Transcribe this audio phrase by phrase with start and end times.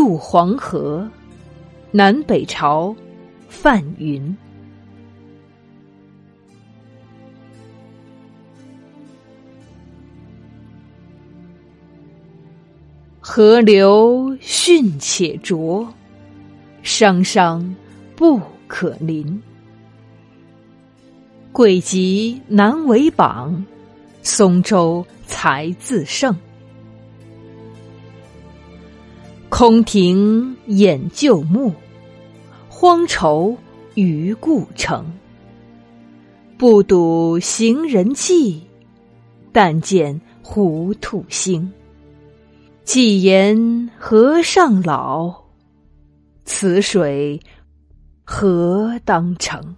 [0.00, 1.06] 渡黄河，
[1.90, 2.96] 南北朝，
[3.50, 4.34] 范云。
[13.20, 15.86] 河流迅且浊，
[16.82, 17.76] 汤汤
[18.16, 19.42] 不可临。
[21.52, 23.62] 贵极难为榜，
[24.22, 26.34] 松舟才自胜。
[29.60, 31.74] 空庭掩旧木，
[32.70, 33.54] 荒愁
[33.94, 35.04] 于故城。
[36.56, 38.62] 不睹行人迹，
[39.52, 41.70] 但见糊涂星。
[42.84, 45.30] 既言河上老，
[46.46, 47.38] 此水
[48.24, 49.76] 何当成？